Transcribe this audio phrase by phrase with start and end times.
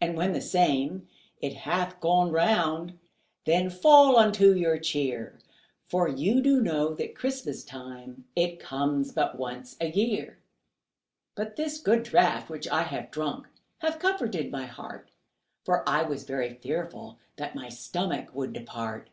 [0.00, 1.06] And when the same
[1.40, 2.98] it hath gone round
[3.44, 5.38] Then fall unto your cheer,
[5.86, 10.40] For you do know that Christmas time It comes but once a year.
[11.36, 13.46] But this good draught which I have drunk
[13.78, 15.12] Hath comforted my heart,
[15.64, 19.08] For I was very fearful that My stomach would depart.